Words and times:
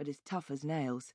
but 0.00 0.08
as 0.08 0.20
tough 0.24 0.50
as 0.50 0.64
nails. 0.64 1.12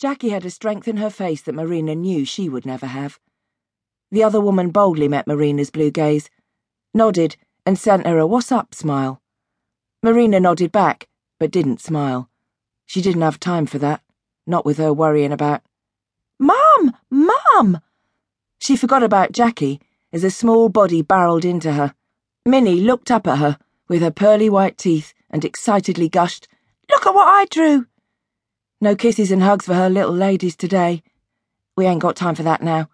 Jackie 0.00 0.30
had 0.30 0.44
a 0.44 0.50
strength 0.50 0.88
in 0.88 0.96
her 0.96 1.10
face 1.10 1.42
that 1.42 1.54
Marina 1.54 1.94
knew 1.94 2.24
she 2.24 2.48
would 2.48 2.66
never 2.66 2.86
have. 2.86 3.20
The 4.10 4.24
other 4.24 4.40
woman 4.40 4.70
boldly 4.70 5.06
met 5.06 5.28
Marina's 5.28 5.70
blue 5.70 5.92
gaze, 5.92 6.28
nodded, 6.92 7.36
and 7.64 7.78
sent 7.78 8.04
her 8.04 8.18
a 8.18 8.26
what's 8.26 8.50
up 8.50 8.74
smile. 8.74 9.22
Marina 10.02 10.40
nodded 10.40 10.72
back, 10.72 11.06
but 11.38 11.52
didn't 11.52 11.80
smile. 11.80 12.28
She 12.84 13.00
didn't 13.00 13.22
have 13.22 13.38
time 13.38 13.64
for 13.64 13.78
that, 13.78 14.02
not 14.44 14.66
with 14.66 14.78
her 14.78 14.92
worrying 14.92 15.30
about. 15.30 15.62
Mum! 16.36 16.96
Mum! 17.08 17.80
She 18.58 18.74
forgot 18.74 19.04
about 19.04 19.30
Jackie 19.30 19.80
as 20.12 20.24
a 20.24 20.32
small 20.32 20.68
body 20.68 21.00
barreled 21.00 21.44
into 21.44 21.74
her. 21.74 21.94
Minnie 22.44 22.80
looked 22.80 23.12
up 23.12 23.28
at 23.28 23.38
her 23.38 23.56
with 23.86 24.02
her 24.02 24.10
pearly 24.10 24.50
white 24.50 24.78
teeth 24.78 25.14
and 25.30 25.44
excitedly 25.44 26.08
gushed, 26.08 26.48
Look 26.90 27.06
at 27.06 27.14
what 27.14 27.28
I 27.28 27.46
drew! 27.50 27.86
No 28.80 28.94
kisses 28.94 29.30
and 29.30 29.42
hugs 29.42 29.66
for 29.66 29.74
her 29.74 29.90
little 29.90 30.14
ladies 30.14 30.56
today. 30.56 31.02
We 31.76 31.86
ain't 31.86 32.02
got 32.02 32.16
time 32.16 32.34
for 32.34 32.42
that 32.44 32.62
now. 32.62 32.88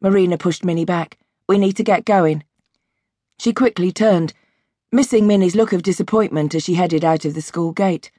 Marina 0.00 0.38
pushed 0.38 0.64
Minnie 0.64 0.84
back. 0.84 1.18
We 1.48 1.58
need 1.58 1.76
to 1.76 1.84
get 1.84 2.04
going. 2.04 2.44
She 3.38 3.52
quickly 3.52 3.92
turned, 3.92 4.34
missing 4.90 5.26
Minnie's 5.26 5.54
look 5.54 5.72
of 5.72 5.82
disappointment 5.82 6.54
as 6.54 6.64
she 6.64 6.74
headed 6.74 7.04
out 7.04 7.24
of 7.24 7.34
the 7.34 7.42
school 7.42 7.72
gate. 7.72 8.10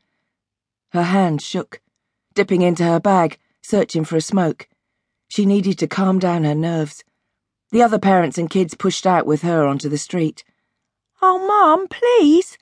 Her 0.92 1.04
hand 1.04 1.42
shook, 1.42 1.82
dipping 2.34 2.62
into 2.62 2.84
her 2.84 3.00
bag, 3.00 3.38
searching 3.62 4.06
for 4.06 4.18
a 4.18 4.22
smoke. 4.22 4.68
She 5.30 5.46
needed 5.46 5.80
to 5.80 5.88
calm 5.88 6.20
down 6.20 6.44
her 6.44 6.56
nerves. 6.56 7.04
The 7.72 7.82
other 7.82 7.98
parents 7.98 8.38
and 8.38 8.50
kids 8.50 8.76
pushed 8.76 9.08
out 9.08 9.26
with 9.26 9.42
her 9.42 9.66
onto 9.66 9.90
the 9.90 9.98
street. 9.98 10.44
Oh, 11.22 11.40
Mum, 11.48 11.88
please, 11.88 12.58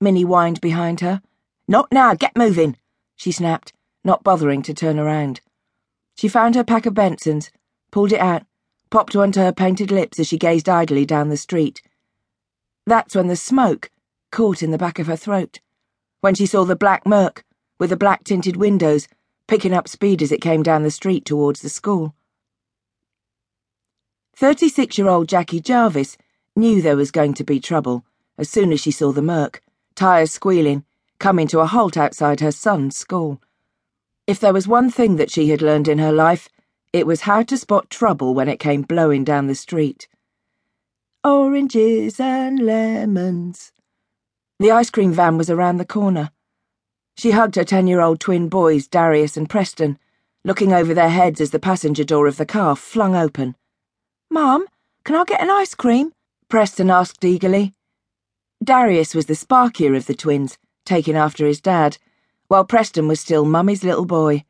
Minnie 0.00 0.22
whined 0.22 0.60
behind 0.60 1.00
her. 1.00 1.20
Not 1.66 1.90
now, 1.90 2.14
get 2.14 2.36
moving, 2.36 2.76
she 3.16 3.32
snapped 3.32 3.72
not 4.04 4.22
bothering 4.22 4.62
to 4.62 4.74
turn 4.74 4.98
around. 4.98 5.40
She 6.16 6.28
found 6.28 6.54
her 6.54 6.64
pack 6.64 6.86
of 6.86 6.94
Bensons, 6.94 7.50
pulled 7.90 8.12
it 8.12 8.20
out, 8.20 8.44
popped 8.90 9.16
one 9.16 9.32
to 9.32 9.40
her 9.40 9.52
painted 9.52 9.90
lips 9.90 10.20
as 10.20 10.28
she 10.28 10.36
gazed 10.38 10.68
idly 10.68 11.06
down 11.06 11.30
the 11.30 11.36
street. 11.36 11.82
That's 12.86 13.14
when 13.14 13.28
the 13.28 13.36
smoke 13.36 13.90
caught 14.30 14.62
in 14.62 14.70
the 14.70 14.78
back 14.78 14.98
of 14.98 15.06
her 15.06 15.16
throat, 15.16 15.60
when 16.20 16.34
she 16.34 16.46
saw 16.46 16.64
the 16.64 16.76
black 16.76 17.06
merc 17.06 17.44
with 17.78 17.90
the 17.90 17.96
black 17.96 18.24
tinted 18.24 18.56
windows, 18.56 19.08
picking 19.48 19.72
up 19.72 19.88
speed 19.88 20.22
as 20.22 20.30
it 20.30 20.42
came 20.42 20.62
down 20.62 20.82
the 20.82 20.90
street 20.90 21.24
towards 21.24 21.60
the 21.60 21.68
school. 21.68 22.14
36 24.36 24.98
year 24.98 25.08
old 25.08 25.28
Jackie 25.28 25.60
Jarvis 25.60 26.16
knew 26.56 26.82
there 26.82 26.96
was 26.96 27.10
going 27.10 27.34
to 27.34 27.44
be 27.44 27.58
trouble 27.58 28.04
as 28.36 28.50
soon 28.50 28.72
as 28.72 28.80
she 28.80 28.90
saw 28.90 29.12
the 29.12 29.22
merc, 29.22 29.62
tyres 29.94 30.32
squealing, 30.32 30.84
coming 31.24 31.46
to 31.46 31.60
a 31.60 31.66
halt 31.66 31.96
outside 31.96 32.40
her 32.40 32.52
son's 32.52 32.94
school. 32.94 33.40
If 34.26 34.38
there 34.38 34.52
was 34.52 34.68
one 34.68 34.90
thing 34.90 35.16
that 35.16 35.30
she 35.30 35.48
had 35.48 35.62
learned 35.62 35.88
in 35.88 35.96
her 35.96 36.12
life, 36.12 36.50
it 36.92 37.06
was 37.06 37.22
how 37.22 37.42
to 37.44 37.56
spot 37.56 37.88
trouble 37.88 38.34
when 38.34 38.46
it 38.46 38.60
came 38.60 38.82
blowing 38.82 39.24
down 39.24 39.46
the 39.46 39.54
street. 39.54 40.06
Oranges 41.24 42.20
and 42.20 42.58
lemons. 42.58 43.72
The 44.58 44.70
ice 44.70 44.90
cream 44.90 45.14
van 45.14 45.38
was 45.38 45.48
around 45.48 45.78
the 45.78 45.86
corner. 45.86 46.30
She 47.16 47.30
hugged 47.30 47.54
her 47.54 47.64
ten 47.64 47.86
year 47.86 48.02
old 48.02 48.20
twin 48.20 48.50
boys, 48.50 48.86
Darius 48.86 49.38
and 49.38 49.48
Preston, 49.48 49.98
looking 50.44 50.74
over 50.74 50.92
their 50.92 51.08
heads 51.08 51.40
as 51.40 51.52
the 51.52 51.58
passenger 51.58 52.04
door 52.04 52.26
of 52.26 52.36
the 52.36 52.44
car 52.44 52.76
flung 52.76 53.16
open. 53.16 53.56
Mum, 54.30 54.66
can 55.06 55.16
I 55.16 55.24
get 55.24 55.40
an 55.40 55.48
ice 55.48 55.74
cream? 55.74 56.12
Preston 56.50 56.90
asked 56.90 57.24
eagerly. 57.24 57.72
Darius 58.62 59.14
was 59.14 59.24
the 59.24 59.34
sparkier 59.34 59.96
of 59.96 60.04
the 60.04 60.14
twins, 60.14 60.58
taking 60.84 61.16
after 61.16 61.46
his 61.46 61.60
dad 61.60 61.98
while 62.48 62.64
Preston 62.64 63.08
was 63.08 63.20
still 63.20 63.44
Mummy's 63.44 63.84
little 63.84 64.04
boy. 64.04 64.44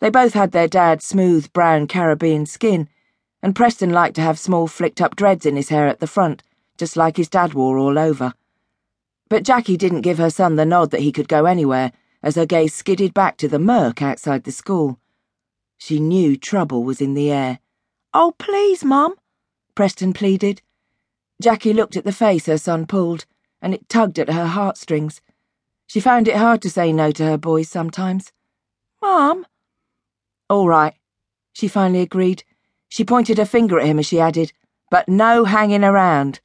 They 0.00 0.10
both 0.10 0.34
had 0.34 0.52
their 0.52 0.68
dad's 0.68 1.04
smooth 1.04 1.52
brown 1.52 1.86
Caribbean 1.86 2.46
skin, 2.46 2.88
and 3.42 3.56
Preston 3.56 3.90
liked 3.90 4.16
to 4.16 4.22
have 4.22 4.38
small 4.38 4.66
flicked 4.66 5.00
up 5.00 5.16
dreads 5.16 5.46
in 5.46 5.56
his 5.56 5.70
hair 5.70 5.86
at 5.86 6.00
the 6.00 6.06
front, 6.06 6.42
just 6.76 6.96
like 6.96 7.16
his 7.16 7.28
dad 7.28 7.54
wore 7.54 7.78
all 7.78 7.98
over. 7.98 8.34
But 9.28 9.44
Jackie 9.44 9.76
didn't 9.76 10.02
give 10.02 10.18
her 10.18 10.30
son 10.30 10.56
the 10.56 10.66
nod 10.66 10.90
that 10.90 11.00
he 11.00 11.12
could 11.12 11.28
go 11.28 11.46
anywhere 11.46 11.92
as 12.22 12.36
her 12.36 12.46
gaze 12.46 12.74
skidded 12.74 13.14
back 13.14 13.36
to 13.38 13.48
the 13.48 13.58
merc 13.58 14.02
outside 14.02 14.44
the 14.44 14.52
school. 14.52 14.98
She 15.76 16.00
knew 16.00 16.36
trouble 16.36 16.84
was 16.84 17.00
in 17.00 17.14
the 17.14 17.30
air. 17.30 17.58
Oh, 18.12 18.34
please, 18.38 18.84
Mum, 18.84 19.14
Preston 19.74 20.12
pleaded. 20.12 20.62
Jackie 21.42 21.72
looked 21.72 21.96
at 21.96 22.04
the 22.04 22.12
face 22.12 22.46
her 22.46 22.58
son 22.58 22.86
pulled, 22.86 23.26
and 23.60 23.74
it 23.74 23.88
tugged 23.88 24.18
at 24.18 24.30
her 24.30 24.46
heartstrings. 24.46 25.20
She 25.86 26.00
found 26.00 26.28
it 26.28 26.36
hard 26.36 26.62
to 26.62 26.70
say 26.70 26.92
no 26.92 27.10
to 27.12 27.24
her 27.24 27.38
boys 27.38 27.68
sometimes. 27.68 28.32
Mom? 29.00 29.46
All 30.48 30.68
right, 30.68 30.94
she 31.52 31.68
finally 31.68 32.00
agreed. 32.00 32.44
She 32.88 33.04
pointed 33.04 33.38
her 33.38 33.44
finger 33.44 33.78
at 33.80 33.86
him 33.86 33.98
as 33.98 34.06
she 34.06 34.20
added, 34.20 34.52
but 34.90 35.08
no 35.08 35.44
hanging 35.44 35.84
around. 35.84 36.40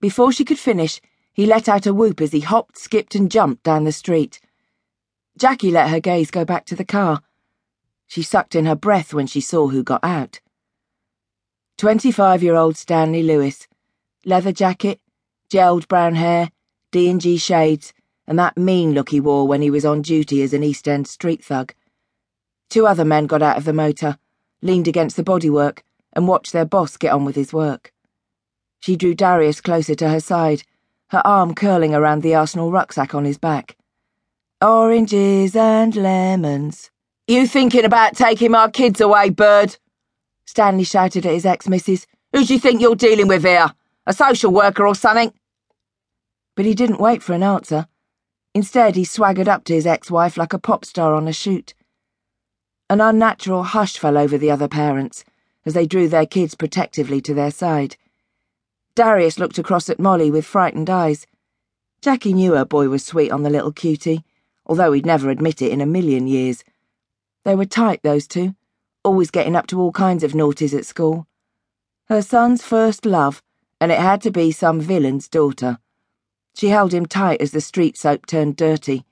Before 0.00 0.32
she 0.32 0.44
could 0.44 0.58
finish, 0.58 1.00
he 1.32 1.46
let 1.46 1.68
out 1.68 1.86
a 1.86 1.94
whoop 1.94 2.20
as 2.20 2.32
he 2.32 2.40
hopped, 2.40 2.78
skipped, 2.78 3.14
and 3.14 3.30
jumped 3.30 3.62
down 3.62 3.84
the 3.84 3.92
street. 3.92 4.40
Jackie 5.36 5.70
let 5.70 5.90
her 5.90 6.00
gaze 6.00 6.30
go 6.30 6.44
back 6.44 6.64
to 6.66 6.76
the 6.76 6.84
car. 6.84 7.22
She 8.06 8.22
sucked 8.22 8.54
in 8.54 8.66
her 8.66 8.74
breath 8.74 9.14
when 9.14 9.26
she 9.26 9.40
saw 9.40 9.68
who 9.68 9.82
got 9.82 10.02
out. 10.02 10.40
25 11.76 12.42
year 12.42 12.56
old 12.56 12.76
Stanley 12.76 13.22
Lewis. 13.22 13.68
Leather 14.24 14.50
jacket, 14.50 15.00
gelled 15.48 15.86
brown 15.86 16.16
hair, 16.16 16.50
D&G 16.90 17.36
shades, 17.36 17.92
and 18.28 18.38
that 18.38 18.58
mean 18.58 18.92
look 18.92 19.08
he 19.08 19.18
wore 19.18 19.48
when 19.48 19.62
he 19.62 19.70
was 19.70 19.86
on 19.86 20.02
duty 20.02 20.42
as 20.42 20.52
an 20.52 20.62
East 20.62 20.86
End 20.86 21.08
street 21.08 21.42
thug. 21.42 21.74
Two 22.68 22.86
other 22.86 23.04
men 23.04 23.26
got 23.26 23.42
out 23.42 23.56
of 23.56 23.64
the 23.64 23.72
motor, 23.72 24.18
leaned 24.60 24.86
against 24.86 25.16
the 25.16 25.24
bodywork, 25.24 25.78
and 26.12 26.28
watched 26.28 26.52
their 26.52 26.66
boss 26.66 26.98
get 26.98 27.12
on 27.12 27.24
with 27.24 27.34
his 27.34 27.54
work. 27.54 27.90
She 28.80 28.96
drew 28.96 29.14
Darius 29.14 29.62
closer 29.62 29.94
to 29.94 30.10
her 30.10 30.20
side, 30.20 30.62
her 31.08 31.26
arm 31.26 31.54
curling 31.54 31.94
around 31.94 32.22
the 32.22 32.34
Arsenal 32.34 32.70
rucksack 32.70 33.14
on 33.14 33.24
his 33.24 33.38
back. 33.38 33.76
Oranges 34.60 35.56
and 35.56 35.96
lemons. 35.96 36.90
You 37.26 37.46
thinking 37.46 37.86
about 37.86 38.14
taking 38.14 38.50
my 38.50 38.68
kids 38.70 39.00
away, 39.00 39.30
bird? 39.30 39.76
Stanley 40.44 40.84
shouted 40.84 41.24
at 41.24 41.32
his 41.32 41.46
ex-missus. 41.46 42.06
Who 42.34 42.44
do 42.44 42.52
you 42.52 42.60
think 42.60 42.82
you're 42.82 42.94
dealing 42.94 43.28
with 43.28 43.44
here? 43.44 43.72
A 44.06 44.12
social 44.12 44.52
worker 44.52 44.86
or 44.86 44.94
something? 44.94 45.32
But 46.56 46.66
he 46.66 46.74
didn't 46.74 47.00
wait 47.00 47.22
for 47.22 47.32
an 47.32 47.42
answer. 47.42 47.86
Instead, 48.54 48.96
he 48.96 49.04
swaggered 49.04 49.48
up 49.48 49.64
to 49.64 49.74
his 49.74 49.86
ex-wife 49.86 50.36
like 50.36 50.52
a 50.52 50.58
pop 50.58 50.84
star 50.84 51.14
on 51.14 51.28
a 51.28 51.32
shoot. 51.32 51.74
An 52.90 53.00
unnatural 53.00 53.62
hush 53.62 53.98
fell 53.98 54.16
over 54.16 54.38
the 54.38 54.50
other 54.50 54.68
parents 54.68 55.24
as 55.66 55.74
they 55.74 55.86
drew 55.86 56.08
their 56.08 56.26
kids 56.26 56.54
protectively 56.54 57.20
to 57.20 57.34
their 57.34 57.50
side. 57.50 57.96
Darius 58.94 59.38
looked 59.38 59.58
across 59.58 59.90
at 59.90 60.00
Molly 60.00 60.30
with 60.30 60.46
frightened 60.46 60.88
eyes. 60.88 61.26
Jackie 62.00 62.32
knew 62.32 62.54
her 62.54 62.64
boy 62.64 62.88
was 62.88 63.04
sweet 63.04 63.30
on 63.30 63.42
the 63.42 63.50
little 63.50 63.72
cutie, 63.72 64.24
although 64.66 64.92
he'd 64.92 65.06
never 65.06 65.28
admit 65.28 65.60
it 65.60 65.70
in 65.70 65.80
a 65.80 65.86
million 65.86 66.26
years. 66.26 66.64
They 67.44 67.54
were 67.54 67.66
tight, 67.66 68.02
those 68.02 68.26
two, 68.26 68.54
always 69.04 69.30
getting 69.30 69.56
up 69.56 69.66
to 69.68 69.80
all 69.80 69.92
kinds 69.92 70.24
of 70.24 70.32
naughties 70.32 70.76
at 70.76 70.86
school. 70.86 71.26
Her 72.06 72.22
son's 72.22 72.62
first 72.62 73.04
love, 73.04 73.42
and 73.80 73.92
it 73.92 73.98
had 73.98 74.22
to 74.22 74.30
be 74.30 74.50
some 74.50 74.80
villain's 74.80 75.28
daughter. 75.28 75.78
She 76.54 76.68
held 76.68 76.92
him 76.92 77.06
tight 77.06 77.40
as 77.40 77.52
the 77.52 77.60
street 77.60 77.96
soap 77.96 78.26
turned 78.26 78.56
dirty. 78.56 79.04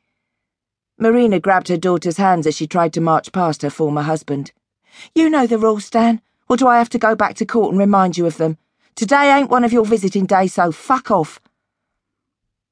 Marina 0.99 1.39
grabbed 1.39 1.69
her 1.69 1.77
daughter's 1.77 2.17
hands 2.17 2.47
as 2.47 2.57
she 2.57 2.67
tried 2.67 2.93
to 2.95 3.01
march 3.01 3.31
past 3.31 3.63
her 3.63 3.71
former 3.71 4.03
husband. 4.03 4.53
You 5.15 5.29
know 5.29 5.47
the 5.47 5.59
rules, 5.59 5.85
Stan, 5.85 6.23
or 6.49 6.57
do 6.57 6.67
I 6.67 6.79
have 6.79 6.89
to 6.91 6.99
go 6.99 7.15
back 7.15 7.35
to 7.37 7.47
court 7.47 7.71
and 7.71 7.79
remind 7.79 8.17
you 8.17 8.27
of 8.27 8.39
them? 8.39 8.57
Today 8.95 9.31
ain't 9.31 9.51
one 9.51 9.63
of 9.63 9.73
your 9.73 9.85
visiting 9.85 10.25
days, 10.25 10.55
so 10.55 10.73
fuck 10.73 11.11
off. 11.11 11.39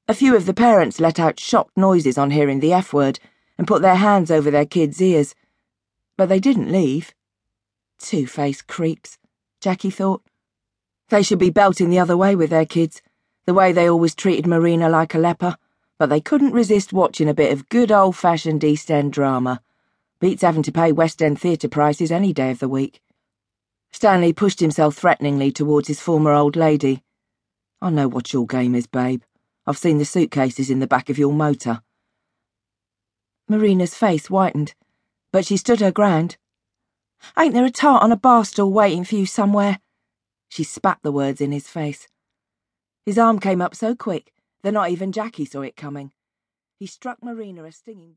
A 0.07 0.13
few 0.13 0.35
of 0.35 0.45
the 0.45 0.53
parents 0.53 0.99
let 0.99 1.19
out 1.19 1.39
shocked 1.39 1.77
noises 1.77 2.17
on 2.17 2.31
hearing 2.31 2.59
the 2.59 2.73
F 2.73 2.93
word 2.93 3.19
and 3.57 3.67
put 3.67 3.81
their 3.81 3.95
hands 3.95 4.31
over 4.31 4.49
their 4.49 4.65
kids' 4.65 5.01
ears. 5.01 5.35
But 6.17 6.29
they 6.29 6.39
didn't 6.39 6.71
leave. 6.71 7.13
Two 7.99 8.25
faced 8.25 8.67
creeps, 8.67 9.17
Jackie 9.61 9.89
thought. 9.89 10.23
They 11.09 11.21
should 11.21 11.39
be 11.39 11.51
belting 11.51 11.89
the 11.89 11.99
other 11.99 12.17
way 12.17 12.35
with 12.35 12.49
their 12.49 12.65
kids 12.65 13.01
the 13.45 13.53
way 13.53 13.71
they 13.71 13.89
always 13.89 14.15
treated 14.15 14.47
Marina 14.47 14.89
like 14.89 15.13
a 15.13 15.19
leper, 15.19 15.57
but 15.97 16.09
they 16.09 16.19
couldn't 16.19 16.53
resist 16.53 16.91
watching 16.91 17.29
a 17.29 17.33
bit 17.33 17.53
of 17.53 17.69
good 17.69 17.91
old 17.91 18.15
fashioned 18.15 18.63
East 18.63 18.89
End 18.89 19.13
drama. 19.13 19.61
Beats 20.19 20.41
having 20.41 20.63
to 20.63 20.71
pay 20.71 20.91
West 20.91 21.21
End 21.21 21.39
theatre 21.39 21.69
prices 21.69 22.11
any 22.11 22.33
day 22.33 22.51
of 22.51 22.59
the 22.59 22.69
week. 22.69 23.01
Stanley 23.91 24.33
pushed 24.33 24.59
himself 24.59 24.95
threateningly 24.95 25.51
towards 25.51 25.87
his 25.87 26.01
former 26.01 26.33
old 26.33 26.55
lady. 26.55 27.03
I 27.81 27.91
know 27.91 28.07
what 28.07 28.33
your 28.33 28.45
game 28.45 28.75
is, 28.75 28.87
babe. 28.87 29.21
I've 29.67 29.77
seen 29.77 29.99
the 29.99 30.05
suitcases 30.05 30.69
in 30.69 30.79
the 30.79 30.87
back 30.87 31.09
of 31.09 31.17
your 31.17 31.33
motor. 31.33 31.81
Marina's 33.47 33.93
face 33.93 34.27
whitened, 34.27 34.73
but 35.31 35.45
she 35.45 35.55
stood 35.55 35.79
her 35.79 35.91
ground. 35.91 36.37
Ain't 37.37 37.53
there 37.53 37.65
a 37.65 37.69
tart 37.69 38.03
on 38.03 38.11
a 38.11 38.17
bar 38.17 38.43
stool 38.43 38.71
waiting 38.71 39.03
for 39.03 39.15
you 39.15 39.25
somewhere? 39.25 39.79
She 40.49 40.63
spat 40.63 40.99
the 41.03 41.11
words 41.11 41.41
in 41.41 41.51
his 41.51 41.67
face. 41.67 42.07
His 43.05 43.19
arm 43.19 43.39
came 43.39 43.61
up 43.61 43.75
so 43.75 43.93
quick 43.93 44.33
that 44.63 44.71
not 44.71 44.89
even 44.89 45.11
Jackie 45.11 45.45
saw 45.45 45.61
it 45.61 45.77
coming. 45.77 46.11
He 46.79 46.87
struck 46.87 47.23
Marina 47.23 47.63
a 47.63 47.71
stinging 47.71 48.07
blow. 48.07 48.13